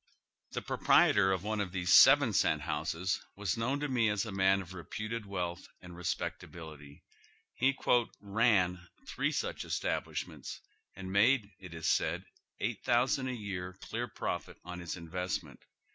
[0.51, 4.31] Tiie proprietor of one of these seven cent houses was known to nie as a
[4.31, 7.03] man of reputed wealth and respecta bility.
[7.53, 7.77] He
[8.19, 10.59] "ran" three such establishments
[10.95, 12.25] and made, it was said,
[12.59, 15.59] $8,000 a year clear profit on his investment.